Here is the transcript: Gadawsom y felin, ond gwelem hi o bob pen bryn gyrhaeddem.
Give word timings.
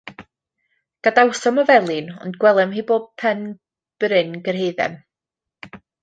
Gadawsom 1.07 1.59
y 1.63 1.65
felin, 1.67 2.07
ond 2.23 2.39
gwelem 2.43 2.73
hi 2.77 2.83
o 2.83 2.85
bob 2.91 3.05
pen 3.23 3.43
bryn 4.05 4.33
gyrhaeddem. 4.49 4.97